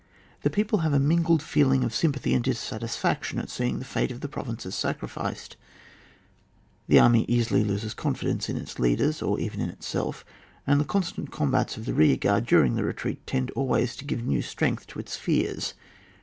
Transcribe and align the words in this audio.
The 0.41 0.49
people 0.49 0.79
have 0.79 0.93
a 0.93 0.99
mingled 0.99 1.43
feeling 1.43 1.83
of 1.83 1.93
sym 1.93 2.11
pathy 2.11 2.33
and 2.33 2.43
dissatisfaction 2.43 3.37
at 3.37 3.51
seeing 3.51 3.77
the 3.77 3.87
late 3.95 4.09
of 4.11 4.21
the 4.21 4.27
provinces 4.27 4.73
sacrificed; 4.73 5.57
the 6.87 6.97
army 6.99 7.23
easily 7.27 7.63
loses 7.63 7.93
confidence 7.93 8.49
in 8.49 8.57
its 8.57 8.79
leaders, 8.79 9.21
or 9.21 9.39
even 9.39 9.61
in 9.61 9.69
itself, 9.69 10.25
and 10.65 10.81
the 10.81 10.85
constant 10.85 11.29
comhats 11.29 11.77
of 11.77 11.85
the 11.85 11.93
rear 11.93 12.17
guard 12.17 12.47
during 12.47 12.73
the 12.73 12.83
retreat, 12.83 13.27
tend 13.27 13.51
always 13.51 13.95
to 13.97 14.03
give 14.05 14.23
new 14.25 14.41
strength 14.41 14.87
to 14.87 14.97
its 14.99 15.17
fears. 15.17 15.75